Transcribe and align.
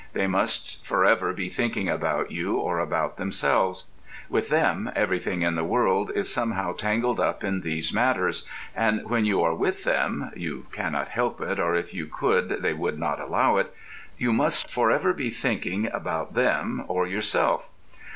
They 0.13 0.25
must 0.25 0.83
forever 0.83 1.31
be 1.31 1.47
thinking 1.47 1.87
about 1.87 2.31
you 2.31 2.55
or 2.55 2.79
about 2.79 3.17
themselves; 3.17 3.85
with 4.29 4.49
them 4.49 4.91
everything 4.95 5.43
in 5.43 5.53
the 5.53 5.63
world 5.63 6.11
is 6.15 6.33
somehow 6.33 6.73
tangled 6.73 7.19
up 7.19 7.43
in 7.43 7.61
these 7.61 7.93
matters; 7.93 8.49
and 8.75 9.07
when 9.07 9.25
you 9.25 9.43
are 9.43 9.53
with 9.53 9.83
them 9.83 10.31
(you 10.35 10.65
cannot 10.71 11.09
help 11.09 11.39
it, 11.39 11.59
or 11.59 11.75
if 11.75 11.93
you 11.93 12.07
could 12.07 12.63
they 12.63 12.73
would 12.73 12.97
not 12.97 13.19
allow 13.21 13.57
it) 13.57 13.71
you 14.17 14.33
must 14.33 14.71
forever 14.71 15.13
be 15.13 15.29
thinking 15.29 15.87
about 15.93 16.33
them 16.33 16.83
or 16.87 17.05
yourself. 17.05 17.69